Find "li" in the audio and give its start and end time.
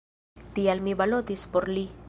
1.77-1.89